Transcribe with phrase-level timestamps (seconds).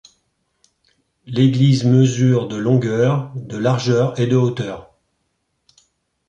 [1.27, 4.89] L'église mesure de longueur, de largeur et de hauteur.